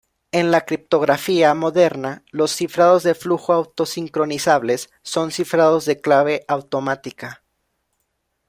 En 0.31 0.49
la 0.49 0.61
criptografía 0.65 1.53
moderna, 1.53 2.23
los 2.31 2.55
cifrados 2.55 3.03
de 3.03 3.13
flujo 3.13 3.53
auto-sincronizables 3.53 4.89
son 5.03 5.29
cifrados 5.29 5.85
de 5.85 6.01
clave 6.01 6.43
automática. 6.47 7.43